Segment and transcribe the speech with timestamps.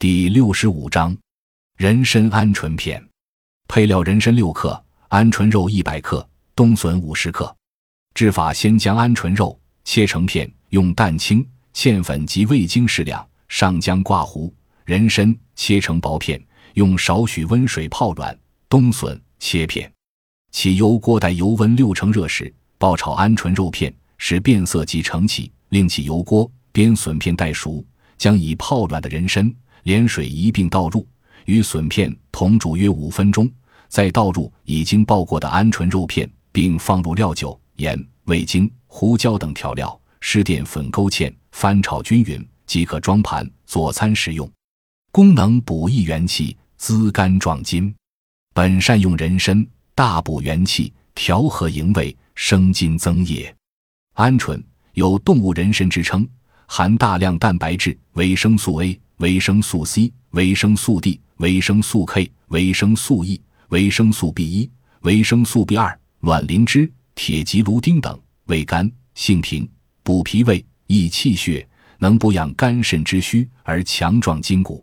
[0.00, 1.14] 第六十五章，
[1.76, 3.06] 人参鹌鹑片。
[3.68, 6.26] 配料：人参六克，鹌鹑肉一百克，
[6.56, 7.54] 冬笋五十克。
[8.14, 14.50] 制法：先将鹌鹑肉切成片，用蛋清、芡粉及味精适量，上浆挂糊；
[14.86, 16.42] 人参切成薄片，
[16.76, 18.34] 用少许温水泡软；
[18.70, 19.92] 冬笋切片。
[20.50, 25.52] 起油锅，待油温六成热时，爆炒鹌鹑肉片，使变色即盛起。
[25.68, 27.84] 另起油锅，煸笋片待熟，
[28.16, 29.54] 将已泡软的人参
[29.84, 31.06] 连水一并倒入，
[31.46, 33.50] 与笋片同煮约五分钟，
[33.88, 44.50] 再倒入已经爆过的鹌鹑肉片，并放入料酒、盐、味精、胡椒等调料，施淀粉勾芡，翻炒均匀即可装盘佐餐食用。
[45.12, 47.94] 功能补益元气，滋肝壮筋。
[48.54, 53.54] 本善用人参，大补元气，调和营卫，生津增液。
[54.14, 54.62] 鹌鹑。
[54.94, 56.28] 有动物人参之称，
[56.66, 63.38] 含大量蛋白质、维生素 A、维生素 C、维生素 D、维生素 K、维生素 E、
[63.68, 64.70] 维生素 B 一、
[65.02, 69.68] 维生素 B 二、卵磷脂、铁及芦丁等，味甘性平，
[70.02, 71.68] 补脾胃、益气血，
[71.98, 74.82] 能补养肝肾之虚而强壮筋骨。